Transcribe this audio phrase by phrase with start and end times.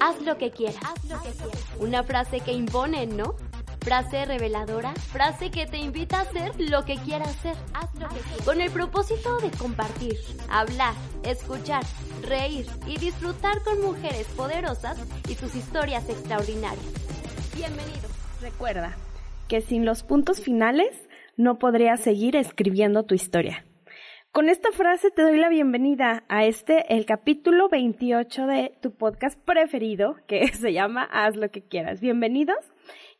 [0.00, 0.80] Haz lo que quieras.
[1.78, 3.34] Una frase que impone, ¿no?
[3.80, 7.56] Frase reveladora, frase que te invita a hacer lo que quieras hacer.
[7.74, 8.44] Haz lo que quieras.
[8.44, 10.16] Con el propósito de compartir,
[10.50, 11.82] hablar, escuchar,
[12.22, 16.84] reír y disfrutar con mujeres poderosas y sus historias extraordinarias.
[17.54, 18.08] Bienvenido.
[18.40, 18.96] Recuerda
[19.48, 20.96] que sin los puntos finales
[21.36, 23.64] no podrías seguir escribiendo tu historia.
[24.32, 29.36] Con esta frase te doy la bienvenida a este, el capítulo 28 de tu podcast
[29.44, 32.00] preferido, que se llama Haz lo que quieras.
[32.00, 32.56] Bienvenidos.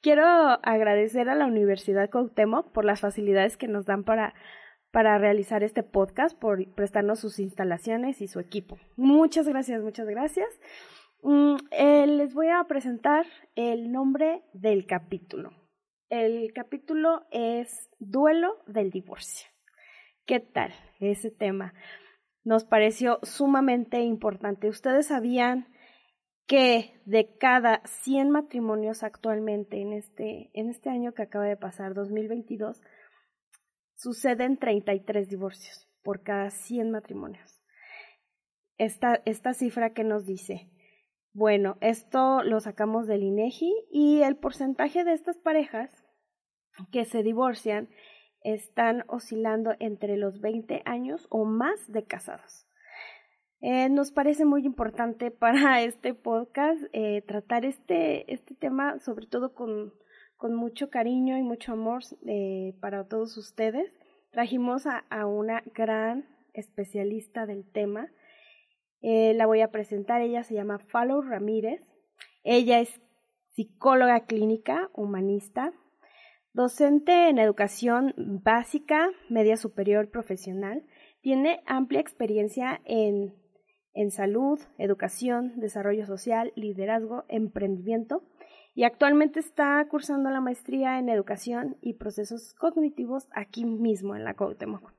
[0.02, 4.34] Quiero agradecer a la Universidad Cuauhtémoc por las facilidades que nos dan para,
[4.92, 8.78] para realizar este podcast, por prestarnos sus instalaciones y su equipo.
[8.96, 10.60] Muchas gracias, muchas gracias.
[11.24, 15.50] Mm, eh, les voy a presentar el nombre del capítulo.
[16.08, 19.48] El capítulo es Duelo del Divorcio.
[20.24, 21.74] ¿Qué tal ese tema?
[22.44, 24.68] Nos pareció sumamente importante.
[24.68, 25.66] Ustedes sabían
[26.46, 31.94] que de cada 100 matrimonios actualmente en este, en este año que acaba de pasar,
[31.94, 32.82] 2022,
[33.94, 37.62] suceden 33 divorcios por cada 100 matrimonios.
[38.78, 40.70] Esta, esta cifra que nos dice,
[41.32, 46.04] bueno, esto lo sacamos del INEGI y el porcentaje de estas parejas
[46.90, 47.88] que se divorcian
[48.42, 52.66] están oscilando entre los 20 años o más de casados.
[53.62, 59.54] Eh, nos parece muy importante para este podcast eh, tratar este, este tema, sobre todo
[59.54, 59.92] con,
[60.36, 63.92] con mucho cariño y mucho amor eh, para todos ustedes.
[64.30, 68.08] Trajimos a, a, una gran especialista del tema.
[69.02, 71.82] la voy a presentar, ella se llama Falo Ramírez.
[72.44, 73.00] Ella es
[73.48, 75.72] psicóloga clínica, humanista,
[76.52, 78.12] Docente en educación
[78.42, 80.82] básica, media superior profesional,
[81.20, 83.36] tiene amplia experiencia en,
[83.94, 88.24] en salud, educación, desarrollo social, liderazgo, emprendimiento
[88.74, 94.34] y actualmente está cursando la maestría en educación y procesos cognitivos aquí mismo en la
[94.34, 94.92] Cuauhtémoc.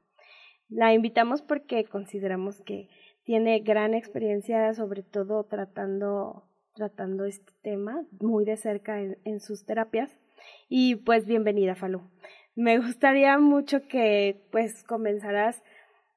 [0.69, 2.87] La invitamos porque consideramos que
[3.25, 10.20] tiene gran experiencia, sobre todo tratando, tratando este tema muy de cerca en sus terapias
[10.69, 12.01] y pues bienvenida, Falú.
[12.55, 15.63] Me gustaría mucho que pues comenzaras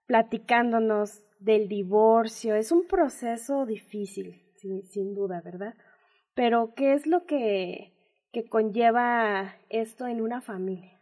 [0.07, 2.55] platicándonos del divorcio.
[2.55, 5.75] Es un proceso difícil, sin, sin duda, ¿verdad?
[6.35, 7.93] Pero ¿qué es lo que,
[8.33, 10.99] que conlleva esto en una familia?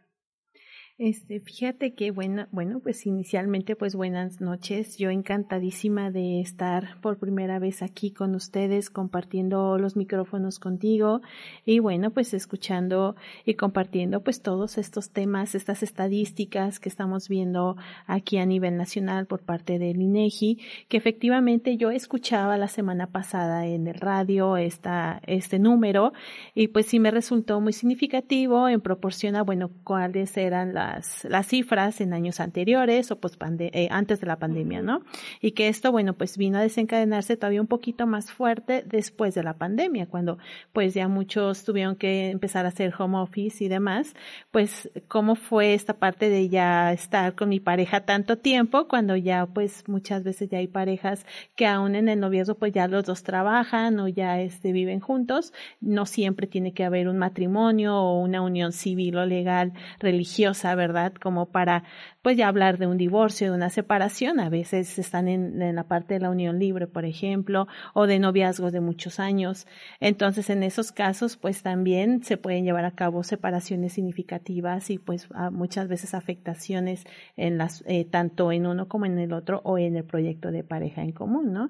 [0.99, 4.95] Este, fíjate que bueno, bueno, pues inicialmente pues buenas noches.
[4.99, 11.21] Yo encantadísima de estar por primera vez aquí con ustedes compartiendo los micrófonos contigo
[11.65, 17.75] y bueno, pues escuchando y compartiendo pues todos estos temas, estas estadísticas que estamos viendo
[18.05, 23.65] aquí a nivel nacional por parte del INEGI, que efectivamente yo escuchaba la semana pasada
[23.65, 26.13] en el radio esta este número
[26.53, 30.82] y pues sí me resultó muy significativo en proporción a bueno, cuáles eran las
[31.23, 35.01] las, cifras en años anteriores o pues eh, antes de la pandemia, ¿no?
[35.41, 39.43] Y que esto, bueno, pues vino a desencadenarse todavía un poquito más fuerte después de
[39.43, 40.37] la pandemia, cuando
[40.71, 44.13] pues ya muchos tuvieron que empezar a hacer home office y demás,
[44.51, 49.45] pues cómo fue esta parte de ya estar con mi pareja tanto tiempo, cuando ya
[49.45, 53.23] pues muchas veces ya hay parejas que aún en el noviazgo pues ya los dos
[53.23, 58.41] trabajan o ya este, viven juntos, no siempre tiene que haber un matrimonio o una
[58.41, 61.13] unión civil o legal religiosa ¿verdad?
[61.13, 61.83] Como para,
[62.21, 64.39] pues ya hablar de un divorcio, de una separación.
[64.39, 68.19] A veces están en, en la parte de la unión libre, por ejemplo, o de
[68.19, 69.67] noviazgos de muchos años.
[69.99, 75.29] Entonces, en esos casos, pues también se pueden llevar a cabo separaciones significativas y pues
[75.51, 77.05] muchas veces afectaciones
[77.37, 80.63] en las, eh, tanto en uno como en el otro o en el proyecto de
[80.63, 81.69] pareja en común, ¿no?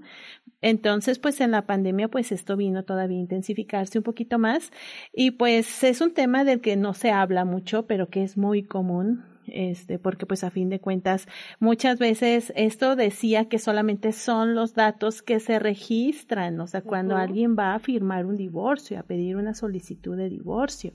[0.62, 4.72] Entonces, pues en la pandemia, pues esto vino todavía a intensificarse un poquito más
[5.12, 8.64] y pues es un tema del que no se habla mucho, pero que es muy
[8.64, 8.93] común
[9.48, 11.28] este, porque pues a fin de cuentas
[11.60, 17.18] muchas veces esto decía que solamente son los datos que se registran, o sea, cuando
[17.18, 20.94] alguien va a firmar un divorcio, a pedir una solicitud de divorcio,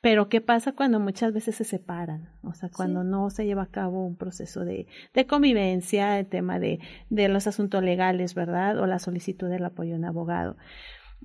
[0.00, 2.30] pero ¿qué pasa cuando muchas veces se separan?
[2.42, 6.58] O sea, cuando no se lleva a cabo un proceso de, de convivencia, el tema
[6.58, 6.80] de,
[7.10, 8.78] de los asuntos legales, ¿verdad?
[8.78, 10.56] O la solicitud del apoyo de un abogado.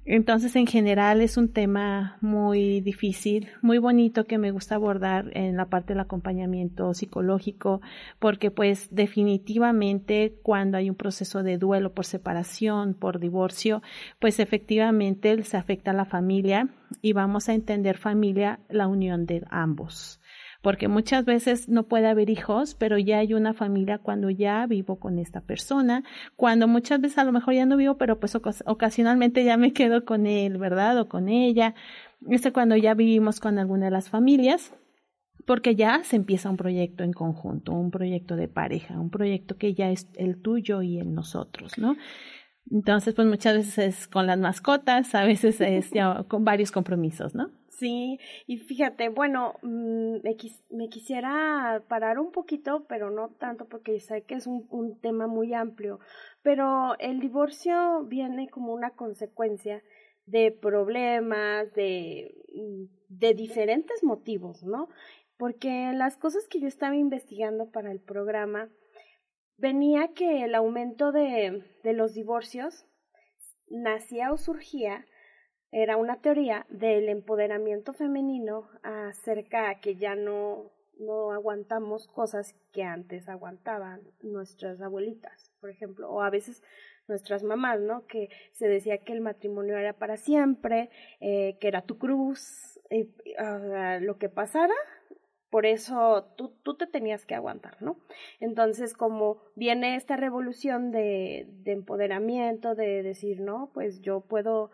[0.08, 5.58] Entonces, en general es un tema muy difícil, muy bonito que me gusta abordar en
[5.58, 7.82] la parte del acompañamiento psicológico,
[8.20, 13.82] porque pues definitivamente cuando hay un proceso de duelo por separación, por divorcio,
[14.20, 16.70] pues efectivamente se afecta a la familia
[17.02, 20.22] y vamos a entender familia la unión de ambos
[20.66, 24.96] porque muchas veces no puede haber hijos, pero ya hay una familia cuando ya vivo
[24.96, 26.04] con esta persona,
[26.36, 28.36] cuando muchas veces a lo mejor ya no vivo, pero pues
[28.66, 31.00] ocasionalmente ya me quedo con él, ¿verdad?
[31.00, 31.76] O con ella.
[32.32, 34.74] Este cuando ya vivimos con alguna de las familias
[35.46, 39.76] porque ya se empieza un proyecto en conjunto, un proyecto de pareja, un proyecto que
[39.76, 41.96] ya es el tuyo y el nosotros, ¿no?
[42.72, 47.36] Entonces, pues muchas veces es con las mascotas, a veces es ya con varios compromisos,
[47.36, 47.52] ¿no?
[47.78, 50.38] Sí, y fíjate, bueno, mm, me,
[50.70, 55.28] me, quisiera parar un poquito, pero no tanto porque sé que es un, un tema
[55.28, 56.00] muy amplio,
[56.42, 59.84] pero el divorcio viene como una consecuencia
[60.26, 64.88] de problemas, de, mm, de diferentes motivos, ¿no?
[65.38, 68.70] Porque las cosas que yo estaba investigando para el programa,
[69.58, 72.86] venía que el aumento de, de los divorcios
[73.68, 75.06] nacía o surgía
[75.78, 82.84] era una teoría del empoderamiento femenino acerca de que ya no, no aguantamos cosas que
[82.84, 86.64] antes aguantaban nuestras abuelitas, por ejemplo, o a veces
[87.10, 88.08] nuestras mamás, ¿no?
[88.08, 90.90] Que se decía que el matrimonio era para siempre,
[91.20, 93.10] eh, que era tu cruz, eh,
[94.00, 94.74] lo que pasara,
[95.50, 97.98] por eso tú, tú te tenías que aguantar, ¿no?
[98.40, 104.72] Entonces, como viene esta revolución de, de empoderamiento, de decir, no, pues yo puedo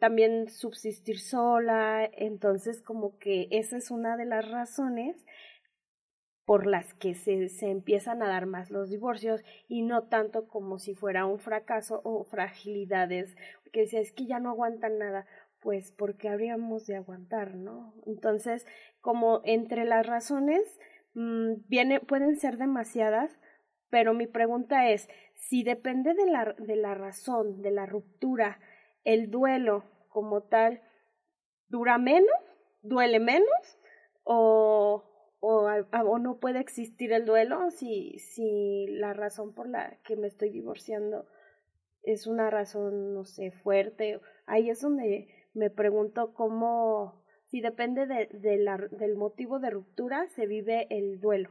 [0.00, 5.24] también subsistir sola, entonces como que esa es una de las razones
[6.44, 10.78] por las que se, se empiezan a dar más los divorcios y no tanto como
[10.78, 13.36] si fuera un fracaso o fragilidades,
[13.72, 15.26] que decía es que ya no aguantan nada,
[15.60, 17.94] pues porque habríamos de aguantar, ¿no?
[18.06, 18.64] Entonces,
[19.00, 20.62] como entre las razones
[21.14, 23.36] mmm, viene, pueden ser demasiadas,
[23.90, 28.60] pero mi pregunta es, si depende de la, de la razón, de la ruptura,
[29.06, 30.82] el duelo como tal
[31.68, 32.28] dura menos,
[32.82, 33.78] duele menos
[34.24, 35.04] o,
[35.40, 40.26] o, o, no puede existir el duelo si, si la razón por la que me
[40.26, 41.26] estoy divorciando
[42.02, 44.20] es una razón, no sé, fuerte.
[44.46, 48.28] Ahí es donde me pregunto cómo, si depende de,
[48.90, 51.50] del motivo de ruptura, se vive el duelo.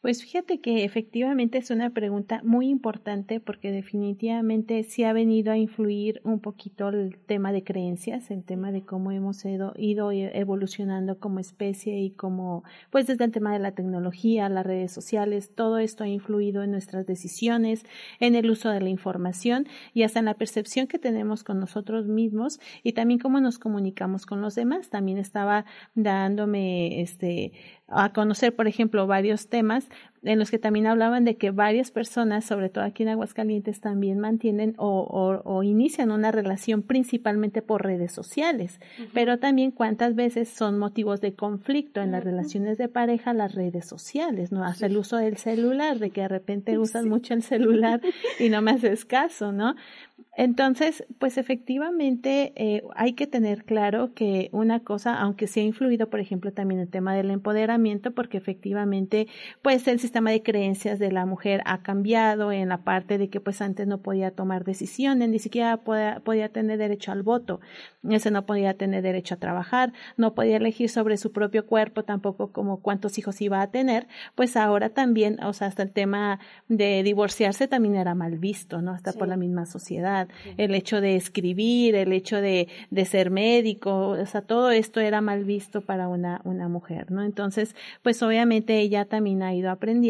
[0.00, 5.56] Pues fíjate que efectivamente es una pregunta muy importante porque definitivamente sí ha venido a
[5.56, 11.20] influir un poquito el tema de creencias, el tema de cómo hemos ido, ido evolucionando
[11.20, 15.78] como especie y como, pues desde el tema de la tecnología, las redes sociales, todo
[15.78, 17.84] esto ha influido en nuestras decisiones,
[18.18, 22.08] en el uso de la información y hasta en la percepción que tenemos con nosotros
[22.08, 24.90] mismos y también cómo nos comunicamos con los demás.
[24.90, 27.52] También estaba dándome este
[27.92, 29.84] a conocer, por ejemplo, varios temas
[30.22, 34.20] en los que también hablaban de que varias personas, sobre todo aquí en Aguascalientes, también
[34.20, 38.80] mantienen o, o, inician una relación principalmente por redes sociales,
[39.12, 43.86] pero también cuántas veces son motivos de conflicto en las relaciones de pareja las redes
[43.86, 44.64] sociales, ¿no?
[44.64, 48.00] Hasta el uso del celular, de que de repente usas mucho el celular
[48.38, 49.74] y no me haces caso, ¿no?
[50.34, 56.08] Entonces, pues efectivamente eh, hay que tener claro que una cosa, aunque se ha influido,
[56.08, 59.26] por ejemplo, también el tema del empoderamiento, porque efectivamente,
[59.60, 63.40] pues el sistema de creencias de la mujer ha cambiado en la parte de que
[63.40, 67.60] pues antes no podía tomar decisiones, ni siquiera podía, podía tener derecho al voto,
[68.08, 72.52] ese no podía tener derecho a trabajar, no podía elegir sobre su propio cuerpo, tampoco
[72.52, 76.38] como cuántos hijos iba a tener, pues ahora también, o sea, hasta el tema
[76.68, 78.92] de divorciarse también era mal visto, ¿no?
[78.92, 80.28] Hasta por la misma sociedad.
[80.56, 85.20] El hecho de escribir, el hecho de, de ser médico, o sea, todo esto era
[85.20, 87.22] mal visto para una, una mujer, ¿no?
[87.22, 90.01] Entonces, pues obviamente ella también ha ido aprendiendo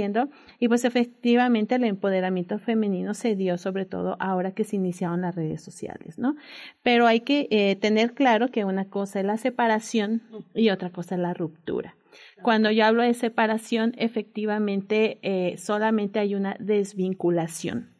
[0.58, 5.34] y pues efectivamente el empoderamiento femenino se dio sobre todo ahora que se iniciaron las
[5.34, 6.36] redes sociales, ¿no?
[6.82, 10.22] Pero hay que eh, tener claro que una cosa es la separación
[10.54, 11.94] y otra cosa es la ruptura.
[12.42, 17.91] Cuando yo hablo de separación, efectivamente eh, solamente hay una desvinculación.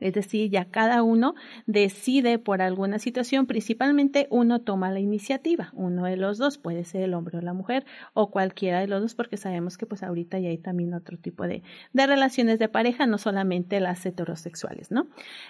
[0.00, 1.34] Es decir, ya cada uno
[1.66, 7.02] decide por alguna situación, principalmente uno toma la iniciativa, uno de los dos, puede ser
[7.02, 10.38] el hombre o la mujer o cualquiera de los dos, porque sabemos que pues ahorita
[10.38, 11.62] ya hay también otro tipo de,
[11.92, 15.06] de relaciones de pareja, no solamente las heterosexuales, ¿no?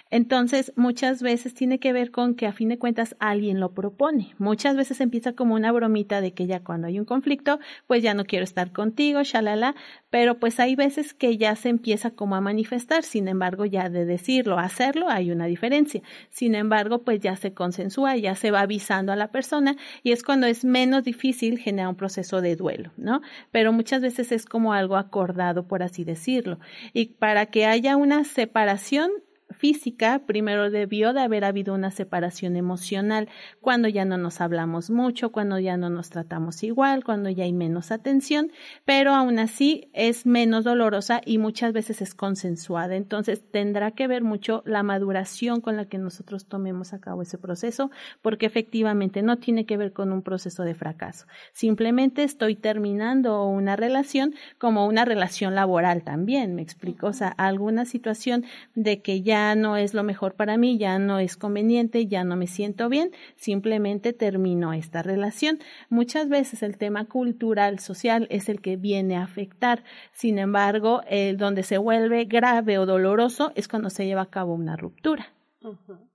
[0.09, 4.35] Entonces, muchas veces tiene que ver con que a fin de cuentas alguien lo propone.
[4.37, 8.13] Muchas veces empieza como una bromita de que ya cuando hay un conflicto, pues ya
[8.13, 9.75] no quiero estar contigo, shalala,
[10.09, 14.05] pero pues hay veces que ya se empieza como a manifestar, sin embargo, ya de
[14.05, 16.01] decir decirlo, hacerlo, hay una diferencia.
[16.29, 20.21] Sin embargo, pues ya se consensúa, ya se va avisando a la persona y es
[20.21, 23.21] cuando es menos difícil generar un proceso de duelo, ¿no?
[23.51, 26.59] Pero muchas veces es como algo acordado, por así decirlo.
[26.93, 29.11] Y para que haya una separación,
[29.57, 33.27] física, primero debió de haber habido una separación emocional,
[33.61, 37.53] cuando ya no nos hablamos mucho, cuando ya no nos tratamos igual, cuando ya hay
[37.53, 38.51] menos atención,
[38.85, 42.95] pero aún así es menos dolorosa y muchas veces es consensuada.
[42.95, 47.37] Entonces tendrá que ver mucho la maduración con la que nosotros tomemos a cabo ese
[47.37, 51.25] proceso, porque efectivamente no tiene que ver con un proceso de fracaso.
[51.53, 57.85] Simplemente estoy terminando una relación como una relación laboral también, me explico, o sea, alguna
[57.85, 58.45] situación
[58.75, 62.35] de que ya no es lo mejor para mí, ya no es conveniente, ya no
[62.35, 65.59] me siento bien, simplemente termino esta relación.
[65.89, 69.83] Muchas veces el tema cultural, social es el que viene a afectar.
[70.11, 74.53] Sin embargo, el donde se vuelve grave o doloroso es cuando se lleva a cabo
[74.53, 75.27] una ruptura.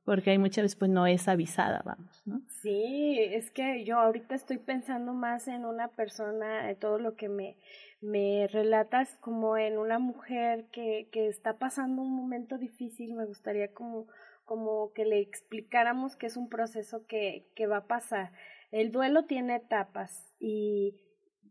[0.04, 2.42] Porque hay muchas veces pues no es avisada, vamos, ¿no?
[2.48, 7.28] Sí, es que yo ahorita estoy pensando más en una persona, de todo lo que
[7.28, 7.56] me,
[8.00, 13.72] me relatas como en una mujer que, que está pasando un momento difícil, me gustaría
[13.72, 14.08] como,
[14.44, 18.32] como que le explicáramos que es un proceso que, que va a pasar.
[18.72, 20.96] El duelo tiene etapas y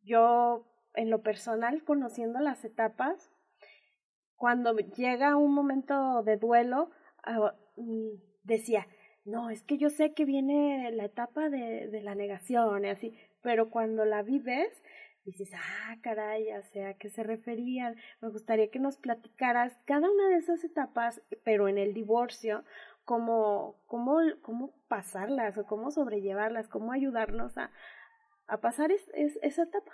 [0.04, 3.32] yo en lo personal, conociendo las etapas,
[4.36, 6.90] cuando llega un momento de duelo,
[7.24, 7.54] ah,
[8.44, 8.88] decía,
[9.26, 13.18] no, es que yo sé que viene la etapa de, de la negación y así,
[13.42, 14.84] pero cuando la vives,
[15.26, 17.96] dices, ah, caray, ya sé a qué se referían.
[18.22, 22.64] Me gustaría que nos platicaras cada una de esas etapas, pero en el divorcio,
[23.06, 27.72] cómo, cómo, cómo pasarlas o cómo sobrellevarlas, cómo ayudarnos a,
[28.48, 29.02] a pasar es,
[29.42, 29.92] esa etapa.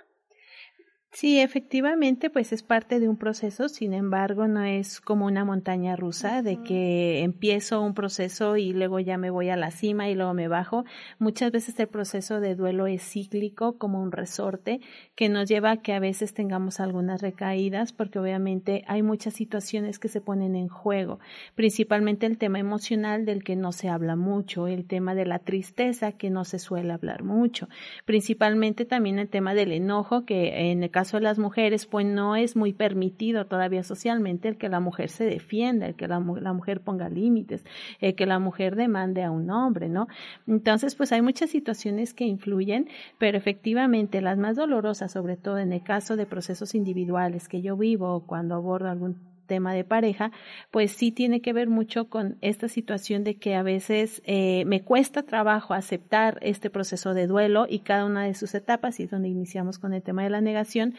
[1.10, 5.96] Sí, efectivamente, pues es parte de un proceso, sin embargo, no es como una montaña
[5.96, 10.16] rusa de que empiezo un proceso y luego ya me voy a la cima y
[10.16, 10.86] luego me bajo.
[11.18, 14.80] Muchas veces el proceso de duelo es cíclico, como un resorte,
[15.16, 19.98] que nos lleva a que a veces tengamos algunas recaídas, porque obviamente hay muchas situaciones
[19.98, 21.20] que se ponen en juego,
[21.56, 26.12] principalmente el tema emocional del que no se habla mucho, el tema de la tristeza
[26.12, 27.70] que no se suele hablar mucho,
[28.06, 32.36] principalmente también el tema del enojo que en el caso de las mujeres, pues no
[32.36, 36.52] es muy permitido todavía socialmente el que la mujer se defienda, el que la, la
[36.54, 37.64] mujer ponga límites,
[38.02, 40.08] el que la mujer demande a un hombre, ¿no?
[40.48, 45.72] Entonces, pues hay muchas situaciones que influyen, pero efectivamente las más dolorosas, sobre todo en
[45.72, 50.32] el caso de procesos individuales que yo vivo cuando abordo algún tema de pareja,
[50.70, 54.84] pues sí tiene que ver mucho con esta situación de que a veces eh, me
[54.84, 59.10] cuesta trabajo aceptar este proceso de duelo y cada una de sus etapas, y es
[59.10, 60.94] donde iniciamos con el tema de la negación,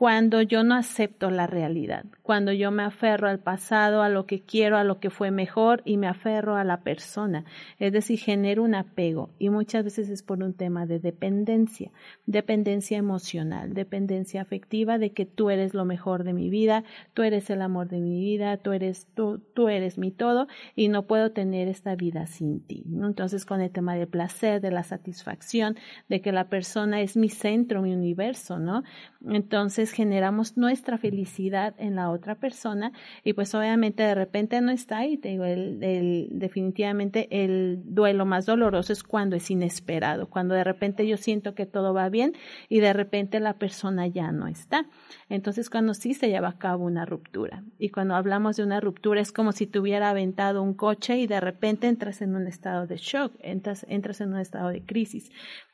[0.00, 4.40] cuando yo no acepto la realidad, cuando yo me aferro al pasado, a lo que
[4.40, 7.44] quiero, a lo que fue mejor y me aferro a la persona,
[7.78, 11.90] es decir, genero un apego y muchas veces es por un tema de dependencia,
[12.24, 17.50] dependencia emocional, dependencia afectiva de que tú eres lo mejor de mi vida, tú eres
[17.50, 21.32] el amor de mi vida, tú eres tú, tú eres mi todo y no puedo
[21.32, 22.84] tener esta vida sin ti.
[23.02, 25.76] Entonces con el tema del placer, de la satisfacción,
[26.08, 28.82] de que la persona es mi centro, mi universo, ¿no?
[29.28, 32.92] Entonces generamos nuestra felicidad en la otra persona
[33.24, 39.36] y pues obviamente de repente no está el, definitivamente el duelo más doloroso es cuando
[39.36, 42.34] es inesperado, cuando de repente yo siento que todo va bien
[42.68, 44.86] y de repente la persona ya no está.
[45.28, 49.20] Entonces cuando sí se lleva a cabo una ruptura y cuando hablamos de una ruptura
[49.20, 52.86] es como si te hubiera aventado un coche y de repente entras en un estado
[52.86, 55.30] de shock, entras, entras en un estado de crisis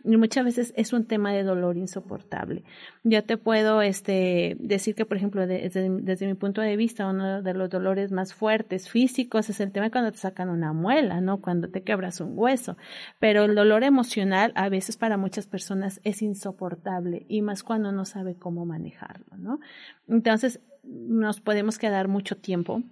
[0.06, 2.62] y muchas veces es un tema de dolor insoportable.
[3.02, 7.43] Yo te puedo este, decir que, por ejemplo, desde, desde, mi punto de vista, uno
[7.43, 11.41] de los dolores más fuertes físicos es el tema cuando te sacan una muela, ¿no?
[11.41, 12.77] Cuando te quebras un hueso.
[13.19, 18.05] Pero el dolor emocional a veces para muchas personas es insoportable y más cuando no
[18.05, 19.61] sabe cómo manejarlo, ¿no?
[20.09, 22.83] Entonces, nos podemos quedar mucho tiempo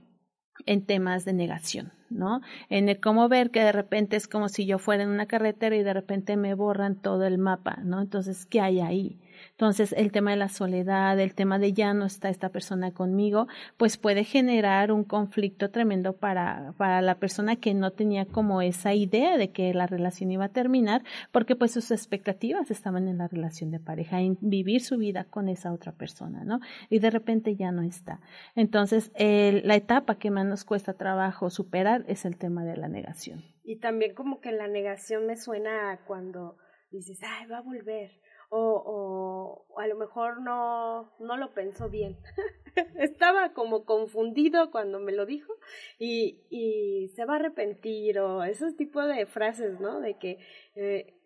[0.67, 2.41] en temas de negación, ¿no?
[2.69, 5.77] En el cómo ver que de repente es como si yo fuera en una carretera
[5.77, 8.01] y de repente me borran todo el mapa, ¿no?
[8.01, 9.21] Entonces, ¿qué hay ahí?
[9.53, 13.47] Entonces, el tema de la soledad, el tema de ya no está esta persona conmigo,
[13.77, 18.95] pues puede generar un conflicto tremendo para, para la persona que no tenía como esa
[18.95, 23.29] idea de que la relación iba a terminar, porque pues sus expectativas estaban en la
[23.29, 26.61] relación de pareja, en vivir su vida con esa otra persona, ¿no?
[26.91, 28.21] Y de repente ya no está.
[28.55, 33.45] Entonces, la etapa que más nos cuesta trabajo superar es el tema de la negación.
[33.65, 36.57] Y también como que la negación me suena cuando
[36.91, 38.13] dices, ay, va a volver,
[38.57, 42.17] o, o, a lo mejor no, no lo pensó bien.
[43.01, 45.53] Estaba como confundido cuando me lo dijo
[45.99, 49.99] y, y se va a arrepentir o esos tipos de frases, ¿no?
[49.99, 50.39] De que
[50.77, 51.17] eh,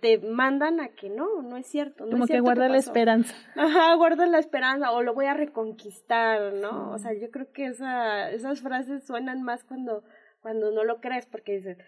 [0.00, 2.06] te mandan a que no, no es cierto.
[2.06, 3.32] No Como es que guarda la esperanza.
[3.54, 6.90] Ajá, guarda la esperanza o lo voy a reconquistar, ¿no?
[6.90, 10.02] O sea, yo creo que esa, esas frases suenan más cuando,
[10.40, 11.78] cuando no lo crees, porque dices,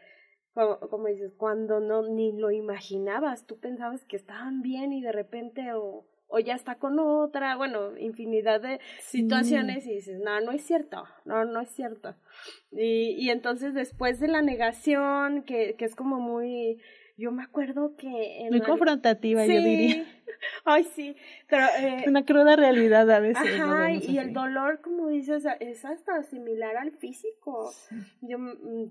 [0.56, 5.12] como, como dices, cuando no ni lo imaginabas, tú pensabas que estaban bien y de
[5.12, 10.52] repente o o ya está con otra, bueno, infinidad de situaciones y dices, no, no
[10.52, 12.14] es cierto, no, no es cierto.
[12.72, 16.80] Y, y entonces después de la negación, que, que es como muy,
[17.16, 18.46] yo me acuerdo que...
[18.50, 20.04] muy confrontativa, yo diría.
[20.64, 21.16] Ay, sí,
[21.48, 21.66] pero...
[21.78, 23.60] Eh, Una cruda realidad a veces.
[23.60, 27.72] Ajá, y el dolor, como dices, es hasta similar al físico.
[28.20, 28.38] Yo,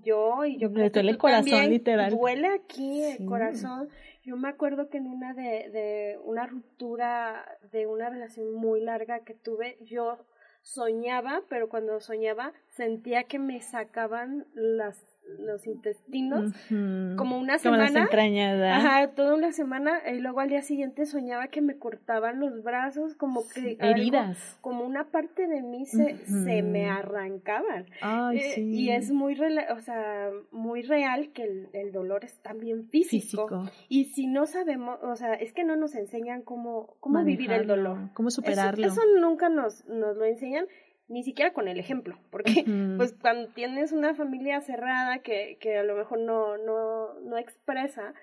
[0.02, 0.68] yo y yo...
[0.68, 2.10] Le duele el corazón, literal.
[2.10, 3.88] Duele aquí el corazón
[4.26, 9.20] yo me acuerdo que en una de, de una ruptura de una relación muy larga
[9.20, 10.18] que tuve, yo
[10.62, 15.15] soñaba, pero cuando soñaba sentía que me sacaban las
[15.46, 18.08] los intestinos como una semana.
[18.08, 22.62] como ajá toda una semana y luego al día siguiente soñaba que me cortaban los
[22.62, 24.58] brazos como que heridas.
[24.60, 27.86] como una parte de mí se, se me arrancaban.
[28.00, 28.62] Ay, eh, sí.
[28.62, 33.70] y es muy o sea muy real que el, el dolor es también físico.
[33.88, 37.66] y si no sabemos o sea es que no nos enseñan cómo cómo vivir el
[37.66, 38.10] dolor.
[38.14, 38.86] cómo superarlo.
[38.86, 40.66] eso, eso nunca nos nos lo enseñan
[41.08, 42.64] ni siquiera con el ejemplo, porque
[42.96, 48.14] pues cuando tienes una familia cerrada que, que a lo mejor no, no, no expresa,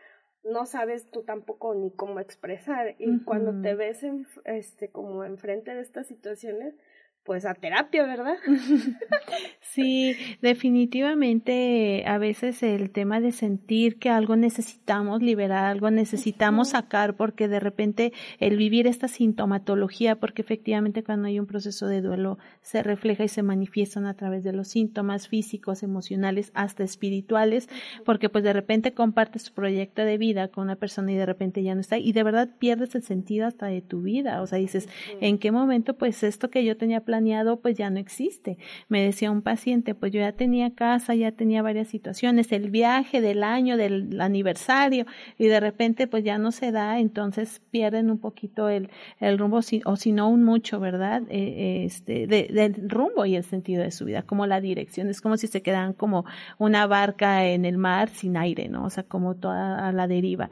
[0.43, 5.73] no sabes tú tampoco ni cómo expresar y cuando te ves en, este como enfrente
[5.73, 6.75] de estas situaciones
[7.23, 8.35] pues a terapia, ¿verdad?
[9.61, 17.15] sí, definitivamente a veces el tema de sentir que algo necesitamos liberar, algo necesitamos sacar,
[17.15, 22.39] porque de repente el vivir esta sintomatología, porque efectivamente cuando hay un proceso de duelo
[22.61, 27.69] se refleja y se manifiestan a través de los síntomas físicos, emocionales, hasta espirituales,
[28.05, 31.63] porque pues de repente compartes tu proyecto de vida con una persona y de repente
[31.63, 34.59] ya no está, y de verdad pierdes el sentido hasta de tu vida, o sea,
[34.59, 34.89] dices,
[35.21, 37.12] ¿en qué momento pues esto que yo tenía planeado
[37.61, 38.57] pues ya no existe.
[38.89, 43.21] Me decía un paciente, pues yo ya tenía casa, ya tenía varias situaciones, el viaje
[43.21, 45.05] del año, del aniversario
[45.37, 48.89] y de repente pues ya no se da, entonces pierden un poquito el,
[49.19, 51.23] el rumbo o si no un mucho, ¿verdad?
[51.29, 55.21] Eh, este, de, del rumbo y el sentido de su vida, como la dirección, es
[55.21, 56.25] como si se quedan como
[56.57, 58.85] una barca en el mar sin aire, ¿no?
[58.85, 60.49] O sea, como toda a la deriva.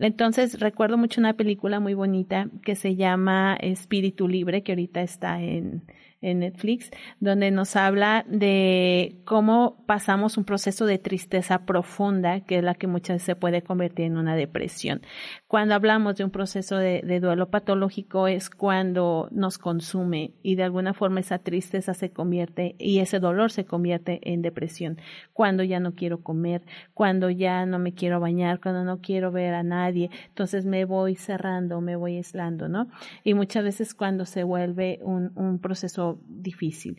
[0.00, 5.42] Entonces recuerdo mucho una película muy bonita que se llama Espíritu Libre, que ahorita está
[5.42, 5.82] en,
[6.20, 12.64] en Netflix, donde nos habla de cómo pasamos un proceso de tristeza profunda, que es
[12.64, 15.02] la que muchas veces se puede convertir en una depresión.
[15.46, 20.94] Cuando hablamos de un proceso de, duelo patológico es cuando nos consume y de alguna
[20.94, 24.98] forma esa tristeza se convierte y ese dolor se convierte en depresión.
[25.32, 26.62] Cuando ya no quiero comer,
[26.94, 31.16] cuando ya no me quiero bañar, cuando no quiero ver a nadie, entonces me voy
[31.16, 32.88] cerrando, me voy aislando, ¿no?
[33.24, 36.96] Y muchas veces cuando se vuelve un proceso difícil.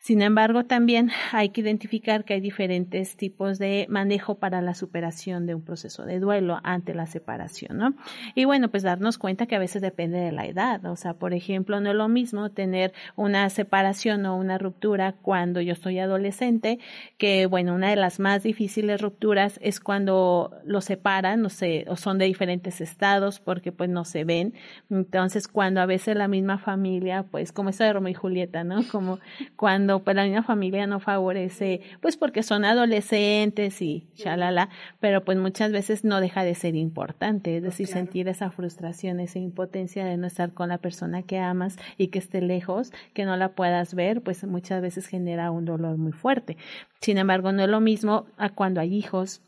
[0.00, 5.44] Sin embargo, también hay que identificar que hay diferentes tipos de manejo para la superación
[5.44, 7.94] de un proceso de duelo ante la separación, ¿no?
[8.36, 10.84] Y bueno, pues darnos cuenta que a veces depende de la edad.
[10.86, 15.60] O sea, por ejemplo, no es lo mismo tener una separación o una ruptura cuando
[15.60, 16.78] yo estoy adolescente,
[17.18, 21.96] que bueno, una de las más difíciles rupturas es cuando los separan, no sé, o
[21.96, 24.54] son de diferentes estados porque pues no se ven.
[24.90, 28.82] Entonces, cuando a veces la misma familia, pues como eso de Romeo y Julieta, ¿no?
[28.92, 29.18] Como
[29.56, 34.68] cuando cuando pues, la misma familia no favorece, pues porque son adolescentes y shalala,
[35.00, 39.38] pero pues muchas veces no deja de ser importante, es decir, sentir esa frustración, esa
[39.38, 43.36] impotencia de no estar con la persona que amas y que esté lejos, que no
[43.36, 46.58] la puedas ver, pues muchas veces genera un dolor muy fuerte.
[47.00, 49.40] Sin embargo, no es lo mismo a cuando hay hijos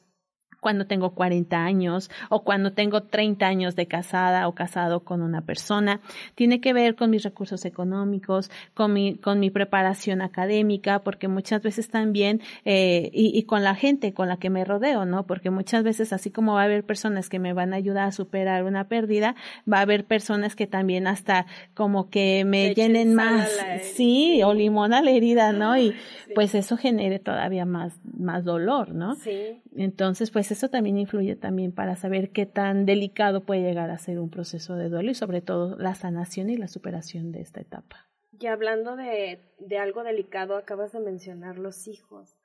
[0.60, 5.40] cuando tengo 40 años o cuando tengo 30 años de casada o casado con una
[5.40, 6.00] persona.
[6.34, 11.62] Tiene que ver con mis recursos económicos, con mi, con mi preparación académica, porque muchas
[11.62, 15.26] veces también, eh, y, y con la gente con la que me rodeo, ¿no?
[15.26, 18.12] Porque muchas veces, así como va a haber personas que me van a ayudar a
[18.12, 19.34] superar una pérdida,
[19.70, 23.50] va a haber personas que también hasta como que me llenen más,
[23.94, 25.76] sí, o limón a la herida, ¿no?
[25.76, 25.94] Y
[26.34, 29.16] pues eso genere todavía más, más dolor, ¿no?
[29.16, 29.60] Sí.
[29.76, 34.18] Entonces, pues eso también influye también para saber qué tan delicado puede llegar a ser
[34.18, 38.08] un proceso de duelo y sobre todo la sanación y la superación de esta etapa.
[38.38, 42.36] Y hablando de, de algo delicado, acabas de mencionar los hijos.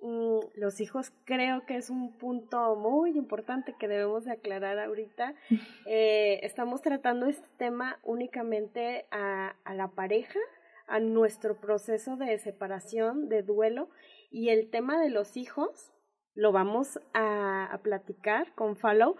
[0.00, 5.34] Mm, los hijos creo que es un punto muy importante que debemos de aclarar ahorita.
[5.86, 10.38] Eh, estamos tratando este tema únicamente a, a la pareja,
[10.86, 13.90] a nuestro proceso de separación, de duelo,
[14.30, 15.93] y el tema de los hijos
[16.34, 19.16] lo vamos a, platicar con Follow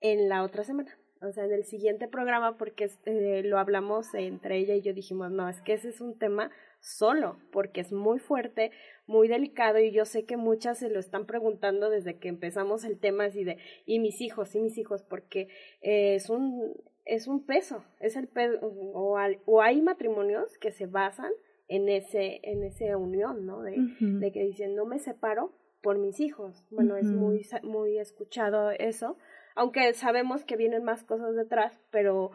[0.00, 0.96] en la otra semana.
[1.22, 5.30] O sea, en el siguiente programa, porque eh, lo hablamos entre ella y yo, dijimos,
[5.30, 8.70] no, es que ese es un tema solo, porque es muy fuerte,
[9.06, 12.98] muy delicado y yo sé que muchas se lo están preguntando desde que empezamos el
[12.98, 15.48] tema así de, y mis hijos, y mis hijos, porque
[15.80, 16.74] eh, es un
[17.06, 21.30] es un peso, es el peso, o, o, hay matrimonios que se basan
[21.68, 23.62] en ese en esa unión, ¿no?
[23.62, 25.52] De, de que dicen, no me separo
[25.86, 26.64] por mis hijos.
[26.68, 29.16] Bueno, es muy muy escuchado eso,
[29.54, 32.32] aunque sabemos que vienen más cosas detrás, pero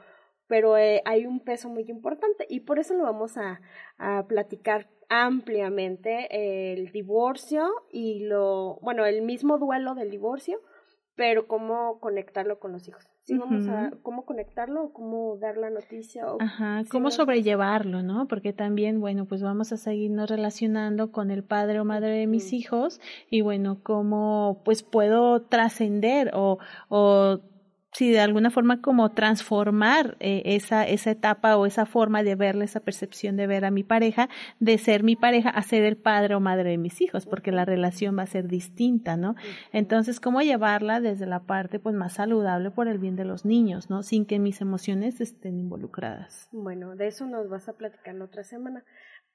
[0.48, 3.60] pero eh, hay un peso muy importante y por eso lo vamos a,
[3.98, 6.30] a platicar ampliamente
[6.72, 10.62] el divorcio y lo, bueno, el mismo duelo del divorcio,
[11.16, 13.11] pero cómo conectarlo con los hijos.
[13.24, 16.26] Sí, vamos a cómo conectarlo, cómo dar la noticia.
[16.40, 18.28] Ajá, cómo sobrellevarlo, ¿no?
[18.28, 22.52] Porque también, bueno, pues vamos a seguirnos relacionando con el padre o madre de mis
[22.52, 26.58] hijos y bueno, cómo pues puedo trascender o,
[26.90, 27.40] o
[27.92, 32.66] sí, de alguna forma como transformar eh, esa, esa etapa o esa forma de verle,
[32.66, 36.36] esa percepción de ver a mi pareja, de ser mi pareja a ser el padre
[36.36, 39.36] o madre de mis hijos, porque la relación va a ser distinta, ¿no?
[39.72, 43.90] Entonces, ¿cómo llevarla desde la parte pues más saludable por el bien de los niños,
[43.90, 44.04] ¿no?
[44.04, 46.48] Sin que mis emociones estén involucradas.
[46.52, 48.84] Bueno, de eso nos vas a platicar la otra semana.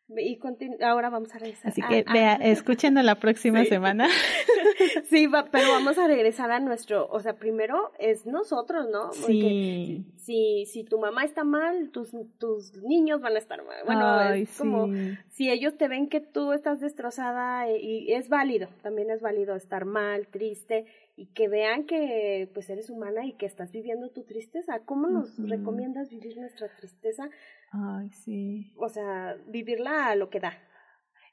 [0.09, 0.39] Y
[0.83, 1.71] ahora vamos a regresar.
[1.71, 2.39] Así que vea,
[3.03, 4.09] la próxima semana.
[5.11, 9.13] sí, pero vamos a regresar a nuestro, o sea, primero es nosotros, ¿no?
[9.13, 10.05] sí.
[10.17, 13.77] Si, si tu mamá está mal, tus, tus niños van a estar mal.
[13.85, 14.89] Bueno, es como
[15.31, 19.55] si ellos te ven que tú estás destrozada y, y es válido, también es válido
[19.55, 24.25] estar mal, triste y que vean que pues eres humana y que estás viviendo tu
[24.25, 24.81] tristeza.
[24.85, 27.31] ¿Cómo nos recomiendas vivir nuestra tristeza?
[27.73, 28.73] Ay, sí.
[28.77, 30.59] O sea, vivirla a lo que da.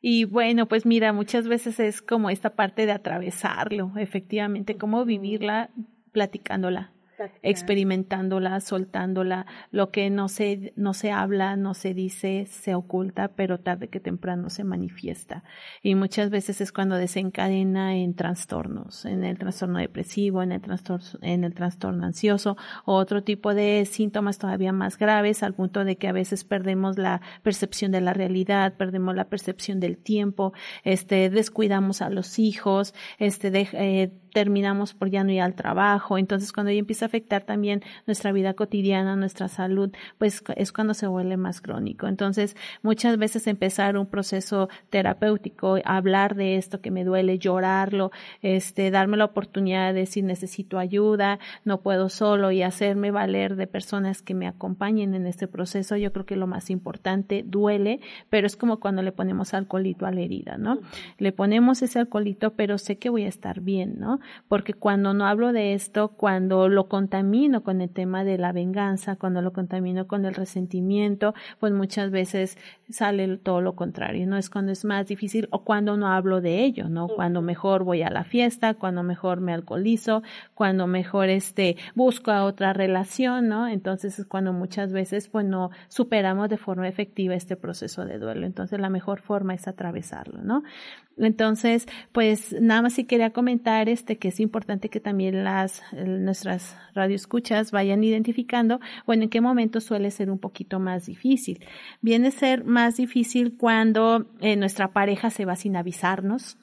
[0.01, 5.69] Y bueno, pues mira, muchas veces es como esta parte de atravesarlo, efectivamente, cómo vivirla
[6.11, 6.92] platicándola,
[7.41, 13.59] experimentándola, soltándola, lo que no se, no se habla, no se dice, se oculta, pero
[13.59, 15.43] tarde que temprano se manifiesta.
[15.81, 21.05] Y muchas veces es cuando desencadena en trastornos, en el trastorno depresivo, en el trastorno,
[21.21, 25.97] en el trastorno ansioso, o otro tipo de síntomas todavía más graves, al punto de
[25.97, 31.29] que a veces perdemos la percepción de la realidad, perdemos la percepción del tiempo, este,
[31.29, 36.17] descuidamos a los hijos, este, eh, terminamos por ya no ir al trabajo.
[36.17, 40.93] Entonces, cuando ya empieza a afectar también nuestra vida cotidiana, nuestra salud, pues es cuando
[40.93, 42.07] se vuelve más crónico.
[42.07, 48.91] Entonces, muchas veces empezar un proceso terapéutico, hablar de esto que me duele, llorarlo, este,
[48.91, 54.21] darme la oportunidad de decir necesito ayuda, no puedo solo y hacerme valer de personas
[54.21, 58.55] que me acompañen en este proceso, yo creo que lo más importante duele, pero es
[58.55, 60.79] como cuando le ponemos alcoholito a la herida, ¿no?
[61.17, 64.19] Le ponemos ese alcoholito, pero sé que voy a estar bien, ¿no?
[64.47, 69.15] Porque cuando no hablo de esto, cuando lo contamino con el tema de la venganza,
[69.15, 72.57] cuando lo contamino con el resentimiento, pues muchas veces
[72.89, 74.37] sale todo lo contrario, ¿no?
[74.37, 77.07] Es cuando es más difícil o cuando no hablo de ello, ¿no?
[77.07, 82.45] Cuando mejor voy a la fiesta, cuando mejor me alcoholizo, cuando mejor este busco a
[82.45, 83.67] otra relación, ¿no?
[83.67, 88.45] Entonces es cuando muchas veces pues no superamos de forma efectiva este proceso de duelo.
[88.45, 90.63] Entonces la mejor forma es atravesarlo, ¿no?
[91.17, 96.75] Entonces, pues nada más si quería comentar este que es importante que también las nuestras
[96.95, 101.63] radioescuchas vayan identificando, bueno, en qué momento suele ser un poquito más difícil.
[102.01, 106.57] Viene a ser más difícil cuando eh, nuestra pareja se va sin avisarnos,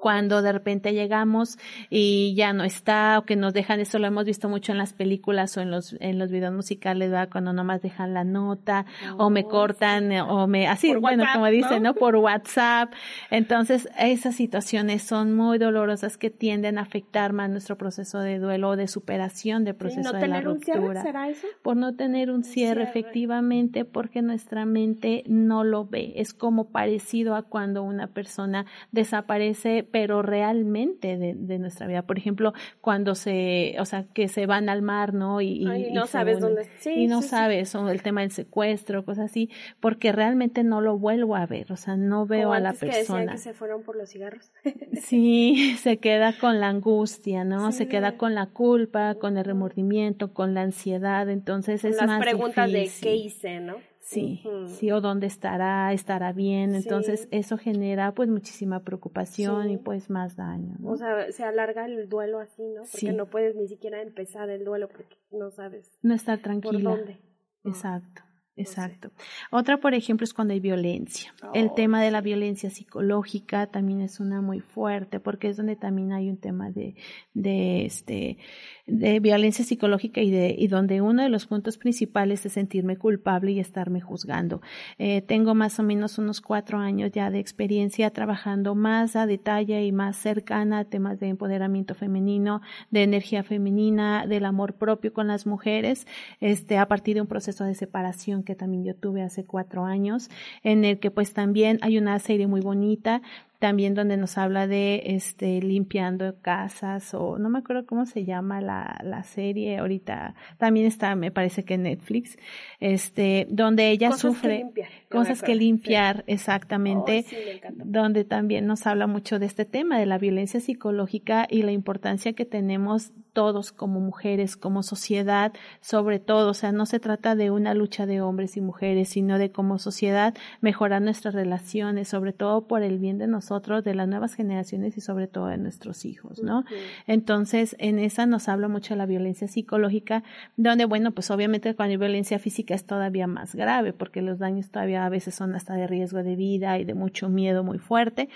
[0.00, 1.58] cuando de repente llegamos
[1.90, 4.92] y ya no está o que nos dejan eso lo hemos visto mucho en las
[4.92, 7.28] películas o en los en los videos musicales ¿verdad?
[7.30, 11.94] cuando nomás dejan la nota o me cortan o me así bueno como dicen no
[11.94, 12.92] por WhatsApp.
[13.30, 18.70] Entonces esas situaciones son muy dolorosas que tienden a afectar más nuestro proceso de duelo
[18.70, 21.02] o de superación del proceso de la ruptura.
[21.02, 21.46] ¿será eso?
[21.62, 26.14] por no tener un cierre, efectivamente porque nuestra mente no lo ve.
[26.16, 32.02] Es como parecido a cuando una persona desaparece pero realmente de, nuestra vida.
[32.02, 35.40] Por ejemplo, cuando se, o sea, que se van al mar, ¿no?
[35.40, 36.68] Y, no sabes dónde.
[36.80, 40.98] Sí, y no sabes, o el tema del secuestro, cosas así, porque realmente no lo
[40.98, 43.26] vuelvo a ver, o sea, no veo a la persona.
[43.26, 44.52] Que, que se fueron por los cigarros.
[45.02, 47.72] sí, se queda con la angustia, ¿no?
[47.72, 52.20] se queda con la culpa, con el remordimiento, con la ansiedad, entonces es Las más
[52.20, 53.76] preguntas de qué hice, ¿no?
[54.08, 56.74] Sí, sí, o dónde estará, estará bien.
[56.74, 60.78] Entonces, eso genera pues muchísima preocupación y pues más daño.
[60.82, 62.84] O sea, se alarga el duelo así, ¿no?
[62.90, 65.98] Porque no puedes ni siquiera empezar el duelo porque no sabes.
[66.00, 66.90] No estar tranquila.
[66.90, 67.18] ¿Por dónde?
[67.64, 68.22] Exacto.
[68.58, 69.10] Exacto.
[69.50, 71.32] Otra, por ejemplo, es cuando hay violencia.
[71.54, 75.76] el oh, tema de la violencia psicológica también es una muy fuerte, porque es donde
[75.76, 76.96] también hay un tema de,
[77.34, 78.38] de este,
[78.86, 83.52] de violencia psicológica y de, y donde uno de los puntos principales es sentirme culpable
[83.52, 84.60] y estarme juzgando.
[84.98, 89.84] Eh, tengo más o menos unos cuatro años ya de experiencia trabajando más a detalle
[89.84, 95.28] y más cercana a temas de empoderamiento femenino, de energía femenina, del amor propio con
[95.28, 96.06] las mujeres,
[96.40, 100.30] este, a partir de un proceso de separación que también yo tuve hace cuatro años,
[100.62, 103.20] en el que pues también hay una serie muy bonita
[103.58, 108.60] también donde nos habla de este limpiando casas o no me acuerdo cómo se llama
[108.60, 112.38] la, la serie ahorita también está me parece que en Netflix
[112.78, 114.66] este donde ella sufre
[115.10, 117.24] cosas que limpiar exactamente
[117.72, 122.34] donde también nos habla mucho de este tema de la violencia psicológica y la importancia
[122.34, 127.50] que tenemos todos como mujeres como sociedad sobre todo o sea no se trata de
[127.50, 132.68] una lucha de hombres y mujeres sino de como sociedad mejorar nuestras relaciones sobre todo
[132.68, 136.04] por el bien de nosotros nosotros, de las nuevas generaciones y sobre todo de nuestros
[136.04, 136.64] hijos, ¿no?
[137.06, 140.22] Entonces, en esa nos habla mucho de la violencia psicológica,
[140.56, 144.70] donde, bueno, pues obviamente cuando hay violencia física es todavía más grave, porque los daños
[144.70, 148.28] todavía a veces son hasta de riesgo de vida y de mucho miedo muy fuerte,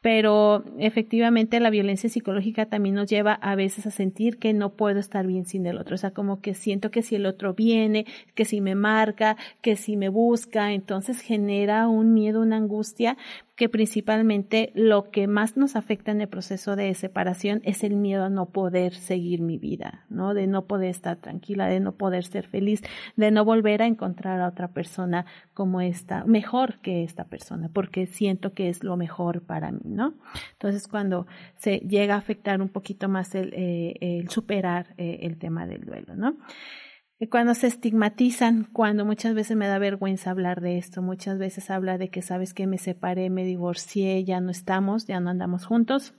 [0.00, 4.98] pero efectivamente la violencia psicológica también nos lleva a veces a sentir que no puedo
[4.98, 8.04] estar bien sin el otro, o sea, como que siento que si el otro viene,
[8.34, 13.16] que si me marca, que si me busca, entonces genera un miedo, una angustia
[13.56, 18.24] que principalmente lo que más nos afecta en el proceso de separación es el miedo
[18.24, 20.34] a no poder seguir mi vida, ¿no?
[20.34, 22.82] De no poder estar tranquila, de no poder ser feliz,
[23.16, 28.06] de no volver a encontrar a otra persona como esta, mejor que esta persona, porque
[28.06, 30.14] siento que es lo mejor para mí, ¿no?
[30.52, 35.66] Entonces, cuando se llega a afectar un poquito más el, eh, superar eh, el tema
[35.66, 36.36] del duelo, ¿no?
[37.30, 41.96] Cuando se estigmatizan, cuando muchas veces me da vergüenza hablar de esto, muchas veces habla
[41.96, 46.14] de que sabes que me separé, me divorcié, ya no estamos, ya no andamos juntos.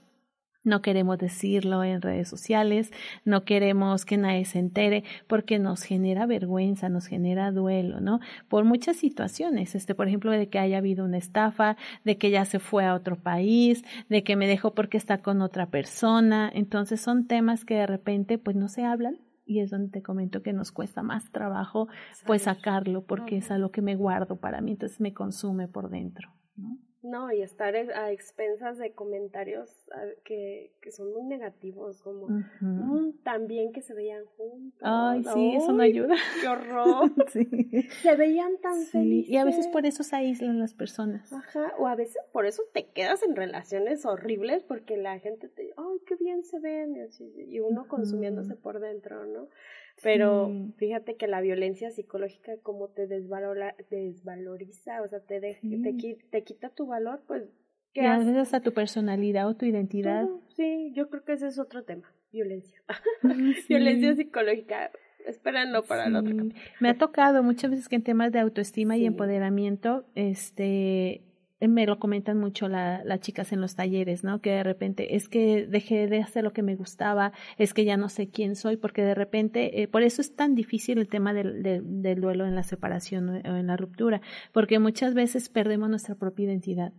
[0.64, 2.92] No queremos decirlo en redes sociales,
[3.24, 8.18] no queremos que nadie se entere porque nos genera vergüenza, nos genera duelo, ¿no?
[8.48, 12.44] Por muchas situaciones, este, por ejemplo, de que haya habido una estafa, de que ya
[12.44, 16.50] se fue a otro país, de que me dejó porque está con otra persona.
[16.52, 20.42] Entonces son temas que de repente pues no se hablan y es donde te comento
[20.42, 21.88] que nos cuesta más trabajo
[22.26, 26.30] pues sacarlo porque es algo que me guardo para mí, entonces me consume por dentro.
[26.56, 26.76] ¿no?
[27.00, 29.70] No, y estar a expensas de comentarios
[30.24, 34.80] que, que son muy negativos, como mm, también que se veían juntos.
[34.82, 36.16] Ay, sí, eso no ayuda.
[36.40, 37.12] ¡Qué horror!
[37.32, 37.46] sí.
[38.02, 39.30] Se veían tan felices.
[39.30, 41.32] Y a veces por eso se aíslan las personas.
[41.32, 45.62] Ajá, o a veces por eso te quedas en relaciones horribles porque la gente te
[45.62, 46.96] dice, ¡ay, qué bien se ven!
[47.46, 49.48] Y, uno consumiéndose por dentro, ¿no?
[50.02, 56.44] Pero fíjate que la violencia psicológica como te desvalora, desvaloriza, o sea, te, te, te,
[56.44, 57.44] quita tu valor, pues...
[57.92, 58.36] ¿qué haces?
[58.36, 60.26] hasta tu personalidad o tu identidad.
[60.54, 62.82] sí, yo creo que ese es otro tema, violencia.
[63.68, 64.90] violencia psicológica.
[65.26, 66.34] Espérenlo para el otro
[66.80, 71.27] Me ha tocado muchas veces que en temas de autoestima y empoderamiento, este,
[71.60, 74.40] me lo comentan mucho la, las chicas en los talleres, ¿no?
[74.40, 77.96] Que de repente es que dejé de hacer lo que me gustaba, es que ya
[77.96, 81.32] no sé quién soy, porque de repente, eh, por eso es tan difícil el tema
[81.32, 84.20] del, del, del duelo en la separación o en la ruptura,
[84.52, 86.92] porque muchas veces perdemos nuestra propia identidad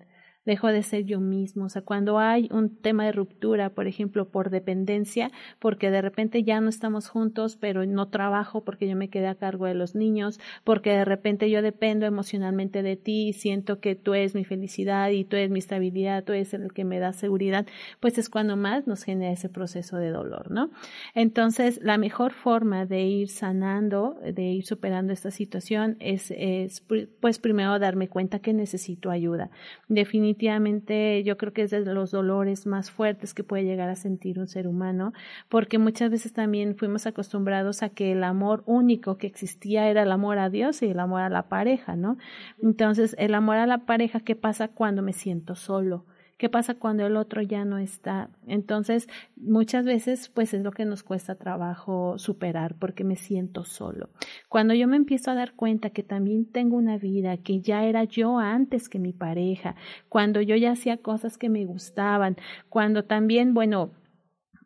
[0.50, 1.66] dejo de ser yo mismo.
[1.66, 6.44] O sea, cuando hay un tema de ruptura, por ejemplo, por dependencia, porque de repente
[6.44, 9.94] ya no estamos juntos, pero no trabajo porque yo me quedé a cargo de los
[9.94, 14.44] niños, porque de repente yo dependo emocionalmente de ti y siento que tú eres mi
[14.44, 17.68] felicidad y tú eres mi estabilidad, tú eres el que me da seguridad,
[18.00, 20.72] pues es cuando más nos genera ese proceso de dolor, ¿no?
[21.14, 26.84] Entonces, la mejor forma de ir sanando, de ir superando esta situación es, es
[27.20, 29.52] pues primero darme cuenta que necesito ayuda.
[29.88, 33.96] Definitivamente definitivamente yo creo que es de los dolores más fuertes que puede llegar a
[33.96, 35.12] sentir un ser humano,
[35.50, 40.12] porque muchas veces también fuimos acostumbrados a que el amor único que existía era el
[40.12, 42.18] amor a Dios y el amor a la pareja, ¿no?
[42.62, 46.06] Entonces, el amor a la pareja, ¿qué pasa cuando me siento solo?
[46.40, 48.30] ¿Qué pasa cuando el otro ya no está?
[48.48, 54.10] Entonces, muchas veces, pues es lo que nos cuesta trabajo superar porque me siento solo.
[54.48, 58.06] Cuando yo me empiezo a dar cuenta que también tengo una vida, que ya era
[58.06, 59.76] yo antes que mi pareja,
[60.08, 62.38] cuando yo ya hacía cosas que me gustaban,
[62.70, 63.92] cuando también, bueno,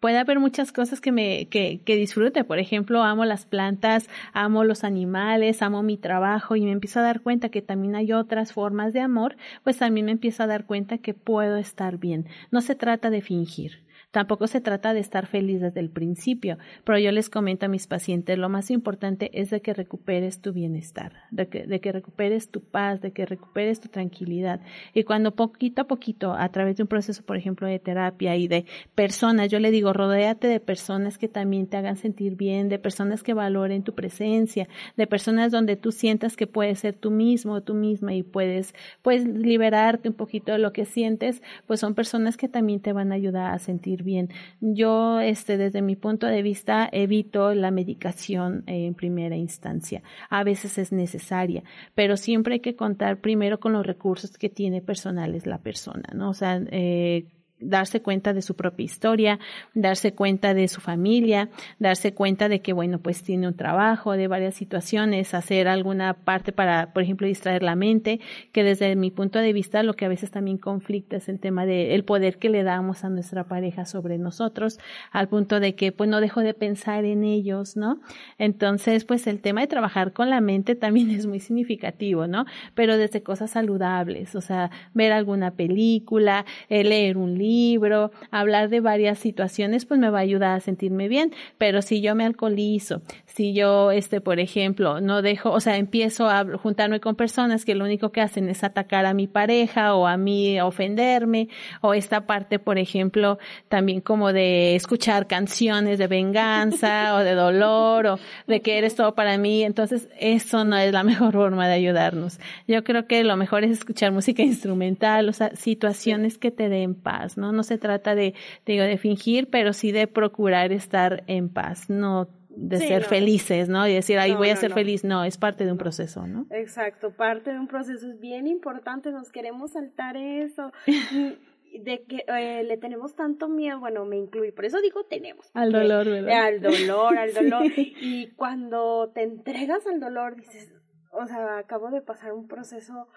[0.03, 2.43] puede haber muchas cosas que me que, que disfrute.
[2.43, 7.03] Por ejemplo, amo las plantas, amo los animales, amo mi trabajo y me empiezo a
[7.03, 10.65] dar cuenta que también hay otras formas de amor, pues también me empiezo a dar
[10.65, 12.25] cuenta que puedo estar bien.
[12.51, 13.81] No se trata de fingir.
[14.13, 17.87] Tampoco se trata de estar feliz desde el principio, pero yo les comento a mis
[17.87, 23.01] pacientes, lo más importante es de que recuperes tu bienestar, de que, recuperes tu paz,
[23.01, 24.61] de que recuperes tu tranquilidad.
[24.93, 28.47] Y cuando poquito a poquito, a través de un proceso, por ejemplo, de terapia y
[28.47, 32.77] de personas, yo le digo, rodéate de personas que también te hagan sentir bien, de
[32.77, 37.53] personas que valoren tu presencia, de personas donde tú sientas que puedes ser tú mismo
[37.53, 41.95] o tú misma y puedes, pues, liberarte un poquito de lo que sientes, pues son
[41.95, 44.29] personas que también te van a ayudar a sentir bien.
[44.61, 50.03] Yo, este, desde mi punto de vista, evito la medicación en primera instancia.
[50.29, 51.63] A veces es necesaria,
[51.95, 56.29] pero siempre hay que contar primero con los recursos que tiene personales la persona, ¿no?
[56.29, 57.25] O sea, eh,
[57.63, 59.39] darse cuenta de su propia historia,
[59.73, 61.49] darse cuenta de su familia,
[61.79, 66.51] darse cuenta de que, bueno, pues tiene un trabajo, de varias situaciones, hacer alguna parte
[66.51, 68.19] para, por ejemplo, distraer la mente,
[68.51, 71.65] que desde mi punto de vista lo que a veces también conflicta es el tema
[71.65, 74.79] de el poder que le damos a nuestra pareja sobre nosotros,
[75.11, 77.99] al punto de que, pues, no dejo de pensar en ellos, ¿no?
[78.37, 82.45] Entonces, pues, el tema de trabajar con la mente también es muy significativo, ¿no?
[82.75, 88.69] Pero desde cosas saludables, o sea, ver alguna película, eh, leer un libro, libro, hablar
[88.69, 91.33] de varias situaciones, pues me va a ayudar a sentirme bien.
[91.57, 96.29] Pero si yo me alcoholizo, si yo, este, por ejemplo, no dejo, o sea, empiezo
[96.29, 100.07] a juntarme con personas que lo único que hacen es atacar a mi pareja o
[100.07, 101.49] a mí ofenderme,
[101.81, 103.37] o esta parte, por ejemplo,
[103.69, 109.15] también como de escuchar canciones de venganza o de dolor o de que eres todo
[109.15, 112.39] para mí, entonces eso no es la mejor forma de ayudarnos.
[112.67, 116.95] Yo creo que lo mejor es escuchar música instrumental, o sea, situaciones que te den
[116.95, 117.42] paz, ¿no?
[117.51, 118.33] No se trata de,
[118.65, 123.87] digo, de fingir, pero sí de procurar estar en paz, no de ser felices, ¿no?
[123.87, 125.03] Y decir, ay, voy a ser feliz.
[125.03, 126.45] No, es parte de un proceso, ¿no?
[126.51, 128.07] Exacto, parte de un proceso.
[128.07, 130.71] Es bien importante, nos queremos saltar eso.
[131.79, 135.49] de que eh, le tenemos tanto miedo, bueno, me incluye, por eso digo tenemos.
[135.55, 136.45] Al dolor, ¿verdad?
[136.45, 137.63] Al dolor, al dolor.
[137.75, 140.71] Y cuando te entregas al dolor, dices,
[141.11, 143.07] o sea, acabo de pasar un proceso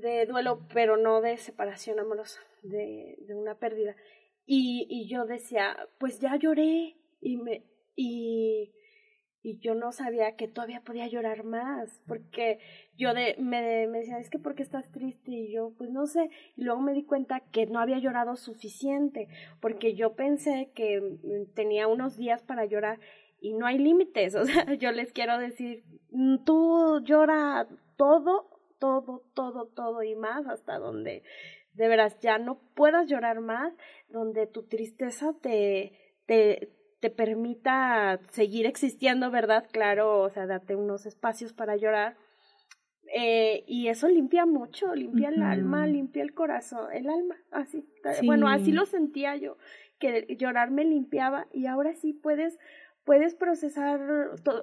[0.00, 3.96] de duelo, pero no de separación amorosa, de, de una pérdida.
[4.46, 7.64] Y, y yo decía, pues ya lloré y me
[8.00, 8.72] y,
[9.42, 12.60] y yo no sabía que todavía podía llorar más, porque
[12.96, 16.30] yo de, me, me decía, es que porque estás triste y yo, pues no sé,
[16.56, 19.28] y luego me di cuenta que no había llorado suficiente,
[19.60, 23.00] porque yo pensé que mm, tenía unos días para llorar
[23.40, 29.24] y no hay límites, o sea, yo les quiero decir, mm, tú llora todo todo,
[29.34, 31.22] todo, todo y más hasta donde
[31.72, 33.72] de veras ya no puedas llorar más,
[34.08, 35.92] donde tu tristeza te,
[36.26, 39.66] te, te permita seguir existiendo, ¿verdad?
[39.70, 42.16] Claro, o sea, date unos espacios para llorar.
[43.14, 47.88] Eh, y eso limpia mucho, limpia el alma, limpia el corazón, el alma, así.
[48.24, 49.56] Bueno, así lo sentía yo,
[49.98, 52.58] que llorar me limpiaba y ahora sí puedes
[53.08, 54.02] puedes procesar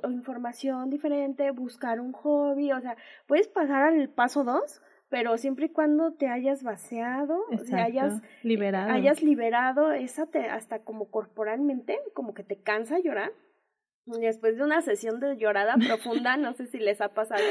[0.08, 5.69] información diferente, buscar un hobby, o sea, puedes pasar al paso dos, pero siempre y
[5.69, 11.97] cuando te hayas vaciado, o sea, hayas liberado, hayas liberado esa te, hasta como corporalmente,
[12.13, 13.31] como que te cansa llorar.
[14.05, 17.43] Después de una sesión de llorada profunda, no sé si les ha pasado,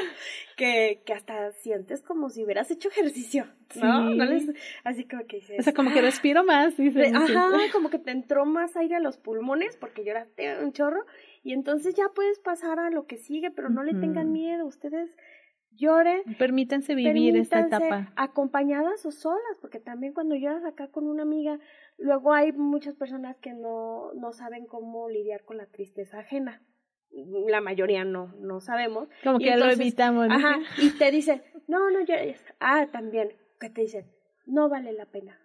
[0.56, 4.10] que, que hasta sientes como si hubieras hecho ejercicio, ¿no?
[4.10, 4.48] ¿No les,
[4.84, 7.12] así como que dices, O sea, como que respiro más, dices.
[7.12, 11.04] Ajá, como que te entró más aire a los pulmones porque lloraste un chorro.
[11.42, 15.14] Y entonces ya puedes pasar a lo que sigue, pero no le tengan miedo, ustedes
[15.76, 16.22] lloren.
[16.38, 18.12] Permítanse vivir esta etapa.
[18.16, 21.58] Acompañadas o solas, porque también cuando lloras acá con una amiga,
[21.98, 26.62] luego hay muchas personas que no, no saben cómo lidiar con la tristeza ajena.
[27.46, 29.08] La mayoría no, no sabemos.
[29.22, 30.28] Como que lo evitamos.
[30.30, 32.44] Ajá, y te dicen, no, no llores.
[32.58, 34.10] Ah, también, que te dicen,
[34.46, 35.38] no vale la pena.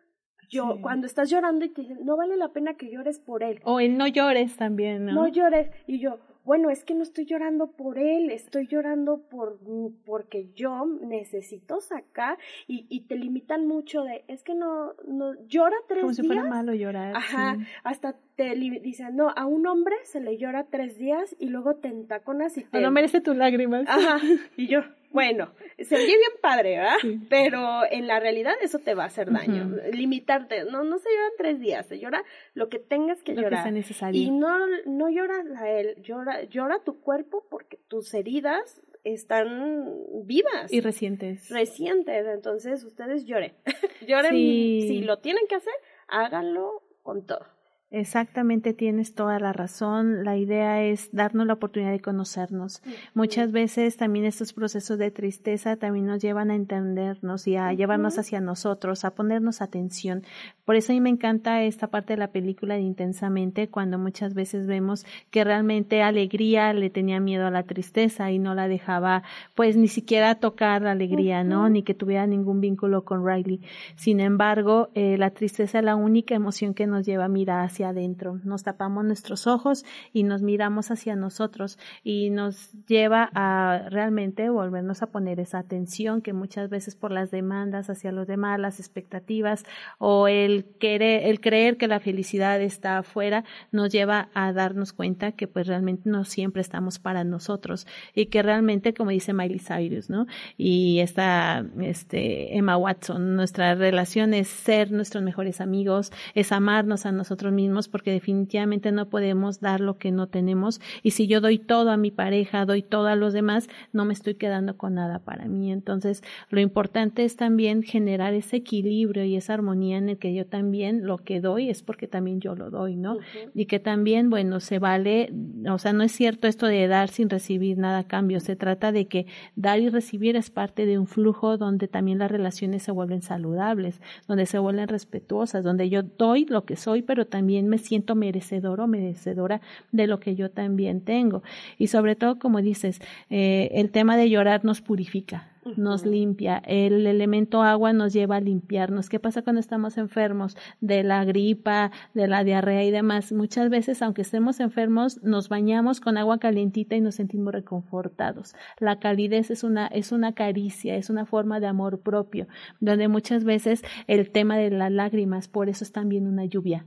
[0.49, 3.61] Yo, cuando estás llorando y te dicen, no vale la pena que llores por él.
[3.65, 5.13] O el no llores también, ¿no?
[5.13, 5.69] No llores.
[5.85, 9.60] Y yo, bueno, es que no estoy llorando por él, estoy llorando por
[10.06, 15.75] porque yo necesito sacar y, y te limitan mucho de, es que no, no llora
[15.88, 16.02] tres días.
[16.02, 17.15] Como si fuera malo llorar.
[17.15, 21.75] Ajá, hasta te dicen, no, a un hombre se le llora tres días y luego
[21.75, 22.80] te entaconas y te...
[22.82, 23.86] No merece tus lágrimas.
[23.88, 24.19] Ajá,
[24.58, 26.97] y yo, bueno, se oye bien padre, ¿verdad?
[27.29, 29.75] Pero en la realidad eso te va a hacer daño.
[29.91, 33.63] Limitarte, no, no se lloran tres días, se llora lo que tengas que llorar.
[33.63, 34.21] Que necesario.
[34.21, 39.95] Y no, no lloras a él, llora, llora tu cuerpo porque tus heridas están
[40.25, 40.71] vivas.
[40.71, 41.49] Y recientes.
[41.49, 43.53] Recientes, entonces ustedes lloren.
[44.07, 45.73] lloren, si lo tienen que hacer,
[46.07, 47.45] háganlo con todo.
[47.91, 50.23] Exactamente, tienes toda la razón.
[50.23, 52.84] La idea es darnos la oportunidad de conocernos.
[53.15, 58.19] Muchas veces también estos procesos de tristeza también nos llevan a entendernos y a llevarnos
[58.19, 60.21] hacia nosotros, a ponernos atención.
[60.65, 64.35] Por eso a mí me encanta esta parte de la película de Intensamente, cuando muchas
[64.35, 69.23] veces vemos que realmente Alegría le tenía miedo a la tristeza y no la dejaba,
[69.56, 71.69] pues ni siquiera tocar la alegría, ¿no?
[71.69, 73.62] Ni que tuviera ningún vínculo con Riley.
[73.96, 77.79] Sin embargo, eh, la tristeza es la única emoción que nos lleva a mirar hacia
[77.88, 78.40] adentro.
[78.44, 85.02] Nos tapamos nuestros ojos y nos miramos hacia nosotros y nos lleva a realmente volvernos
[85.02, 89.63] a poner esa atención que muchas veces por las demandas hacia los demás, las expectativas
[89.98, 95.32] o el querer, el creer que la felicidad está afuera nos lleva a darnos cuenta
[95.32, 100.10] que pues realmente no siempre estamos para nosotros y que realmente como dice Miley Cyrus,
[100.10, 100.25] ¿no?
[100.58, 107.12] Y esta este Emma Watson, nuestra relación es ser nuestros mejores amigos, es amarnos a
[107.12, 111.59] nosotros mismos porque definitivamente no podemos dar lo que no tenemos y si yo doy
[111.59, 115.19] todo a mi pareja, doy todo a los demás, no me estoy quedando con nada
[115.19, 115.71] para mí.
[115.71, 120.45] Entonces, lo importante es también generar ese equilibrio y esa armonía en el que yo
[120.45, 123.17] también lo que doy es porque también yo lo doy, ¿no?
[123.53, 125.31] Y que también, bueno, se vale,
[125.69, 128.91] o sea, no es cierto esto de dar sin recibir nada a cambio, se trata
[128.91, 132.91] de que dar y recibir es parte de un flujo donde también las relaciones se
[132.91, 137.77] vuelven saludables, donde se vuelven respetuosas, donde yo doy lo que soy, pero también me
[137.77, 141.43] siento merecedor o merecedora de lo que yo también tengo.
[141.77, 146.62] Y sobre todo, como dices, eh, el tema de llorar nos purifica nos limpia.
[146.65, 149.10] El elemento agua nos lleva a limpiarnos.
[149.10, 153.31] ¿Qué pasa cuando estamos enfermos de la gripa, de la diarrea y demás?
[153.31, 158.55] Muchas veces, aunque estemos enfermos, nos bañamos con agua calientita y nos sentimos reconfortados.
[158.79, 162.47] La calidez es una, es una caricia, es una forma de amor propio,
[162.79, 166.85] donde muchas veces el tema de las lágrimas, por eso es también una lluvia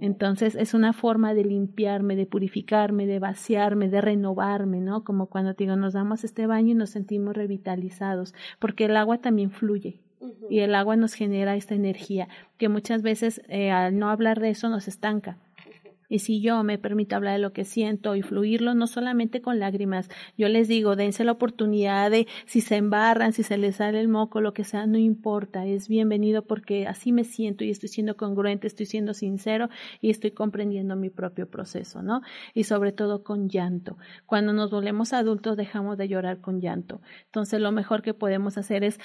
[0.00, 5.04] entonces es una forma de limpiarme, de purificarme, de vaciarme, de renovarme, ¿no?
[5.04, 9.50] Como cuando digo, nos damos este baño y nos sentimos revitalizados, porque el agua también
[9.50, 10.00] fluye.
[10.50, 14.50] Y el agua nos genera esta energía que muchas veces eh, al no hablar de
[14.50, 15.38] eso nos estanca.
[16.08, 19.58] Y si yo me permito hablar de lo que siento y fluirlo, no solamente con
[19.58, 24.00] lágrimas, yo les digo, dense la oportunidad de, si se embarran, si se les sale
[24.00, 27.90] el moco, lo que sea, no importa, es bienvenido porque así me siento y estoy
[27.90, 29.68] siendo congruente, estoy siendo sincero
[30.00, 32.22] y estoy comprendiendo mi propio proceso, ¿no?
[32.54, 33.98] Y sobre todo con llanto.
[34.24, 37.02] Cuando nos volvemos adultos dejamos de llorar con llanto.
[37.26, 38.98] Entonces lo mejor que podemos hacer es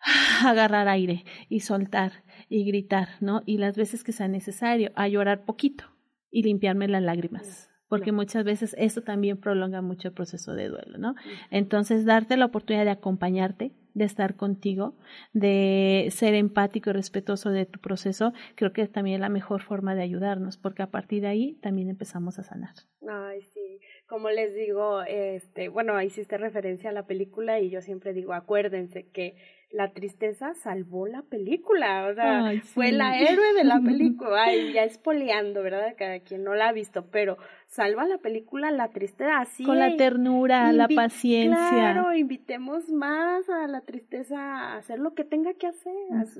[0.44, 3.42] agarrar aire y soltar y gritar, ¿no?
[3.44, 5.95] Y las veces que sea necesario, a llorar poquito
[6.36, 10.98] y limpiarme las lágrimas porque muchas veces esto también prolonga mucho el proceso de duelo,
[10.98, 11.14] ¿no?
[11.50, 14.96] Entonces, darte la oportunidad de acompañarte, de estar contigo,
[15.32, 19.94] de ser empático y respetuoso de tu proceso, creo que es también la mejor forma
[19.94, 22.74] de ayudarnos, porque a partir de ahí también empezamos a sanar.
[23.08, 28.12] Ay, sí, como les digo, este, bueno, hiciste referencia a la película y yo siempre
[28.12, 29.36] digo, acuérdense que
[29.70, 34.84] la tristeza salvó la película, o sea, fue la héroe de la película, ay, ya
[34.84, 35.94] espoleando, ¿verdad?
[35.98, 37.36] Cada quien no la ha visto, pero
[37.66, 39.64] salva la película la tristeza así.
[39.64, 41.70] Con la ternura, la paciencia.
[41.70, 45.94] Claro, invitemos más a la tristeza a hacer lo que tenga que hacer,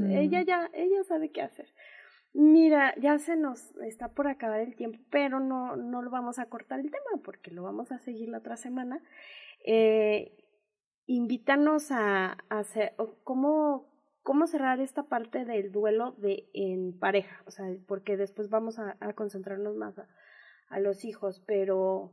[0.08, 1.66] ella ya, ella sabe qué hacer.
[2.32, 6.44] Mira, ya se nos está por acabar el tiempo, pero no, no lo vamos a
[6.46, 9.00] cortar el tema porque lo vamos a seguir la otra semana.
[9.64, 10.32] Eh,
[11.06, 12.94] invítanos a, hacer,
[13.24, 13.88] cómo,
[14.22, 18.96] cómo cerrar esta parte del duelo de en pareja, o sea, porque después vamos a,
[19.14, 20.08] concentrarnos más a,
[20.68, 22.12] a, los hijos, pero,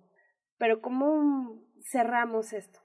[0.58, 2.80] pero cómo cerramos esto.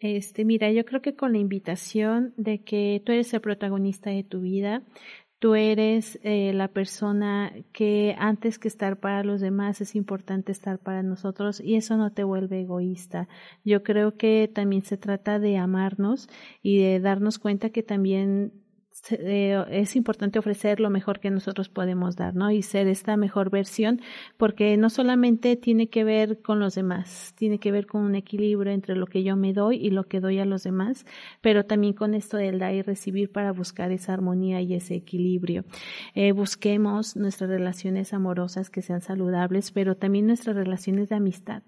[0.00, 4.22] Este, mira, yo creo que con la invitación de que tú eres el protagonista de
[4.22, 4.84] tu vida,
[5.38, 10.80] Tú eres eh, la persona que antes que estar para los demás es importante estar
[10.80, 13.28] para nosotros y eso no te vuelve egoísta.
[13.64, 16.28] Yo creo que también se trata de amarnos
[16.60, 18.52] y de darnos cuenta que también
[19.10, 22.50] eh, es importante ofrecer lo mejor que nosotros podemos dar, ¿no?
[22.50, 24.00] Y ser esta mejor versión,
[24.36, 28.72] porque no solamente tiene que ver con los demás, tiene que ver con un equilibrio
[28.72, 31.06] entre lo que yo me doy y lo que doy a los demás,
[31.40, 35.64] pero también con esto del dar y recibir para buscar esa armonía y ese equilibrio.
[36.14, 41.62] Eh, busquemos nuestras relaciones amorosas que sean saludables, pero también nuestras relaciones de amistad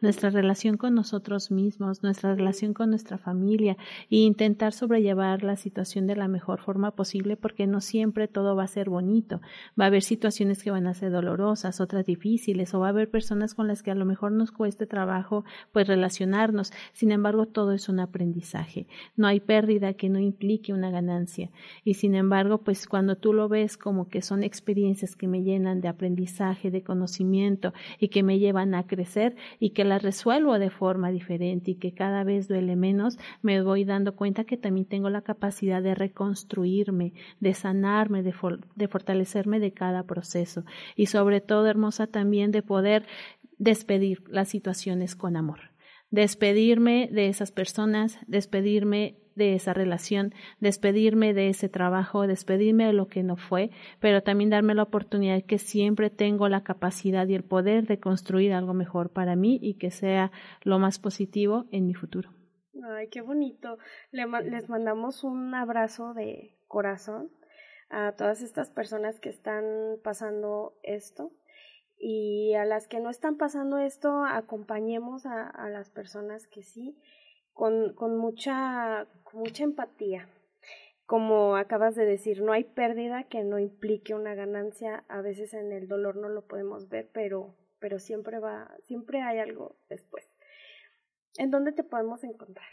[0.00, 3.76] nuestra relación con nosotros mismos, nuestra relación con nuestra familia
[4.10, 8.64] e intentar sobrellevar la situación de la mejor forma posible porque no siempre todo va
[8.64, 9.40] a ser bonito.
[9.78, 13.10] Va a haber situaciones que van a ser dolorosas, otras difíciles o va a haber
[13.10, 16.72] personas con las que a lo mejor nos cueste trabajo pues relacionarnos.
[16.92, 18.86] Sin embargo, todo es un aprendizaje.
[19.16, 21.50] No hay pérdida que no implique una ganancia.
[21.84, 25.82] Y sin embargo, pues cuando tú lo ves como que son experiencias que me llenan
[25.82, 30.70] de aprendizaje, de conocimiento y que me llevan a crecer, y que las resuelvo de
[30.70, 35.10] forma diferente y que cada vez duele menos, me voy dando cuenta que también tengo
[35.10, 38.34] la capacidad de reconstruirme, de sanarme, de,
[38.76, 40.64] de fortalecerme de cada proceso.
[40.96, 43.06] Y sobre todo, hermosa, también de poder
[43.58, 45.60] despedir las situaciones con amor.
[46.10, 53.08] Despedirme de esas personas, despedirme de esa relación, despedirme de ese trabajo, despedirme de lo
[53.08, 53.70] que no fue,
[54.00, 58.52] pero también darme la oportunidad que siempre tengo la capacidad y el poder de construir
[58.52, 60.30] algo mejor para mí y que sea
[60.62, 62.30] lo más positivo en mi futuro.
[62.96, 63.78] Ay, qué bonito.
[64.12, 67.30] les mandamos un abrazo de corazón
[67.90, 69.64] a todas estas personas que están
[70.04, 71.32] pasando esto
[71.98, 76.96] y a las que no están pasando esto, acompañemos a, a las personas que sí
[77.58, 80.28] con, con, mucha, mucha empatía.
[81.06, 85.04] Como acabas de decir, no hay pérdida que no implique una ganancia.
[85.08, 89.40] A veces en el dolor no lo podemos ver, pero, pero siempre va, siempre hay
[89.40, 90.30] algo después.
[91.36, 92.68] ¿En dónde te podemos encontrar?